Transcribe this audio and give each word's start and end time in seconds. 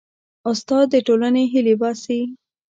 استاد 0.49 0.85
د 0.91 0.95
ټولنې 1.07 1.43
هیلې 1.53 1.75
باسي. 1.81 2.21